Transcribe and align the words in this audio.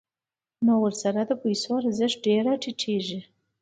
نو 0.65 0.73
ورسره 0.85 1.21
د 1.25 1.31
پیسو 1.43 1.69
ارزښت 1.81 2.17
ډېر 2.25 2.41
راټیټېږي 2.49 3.19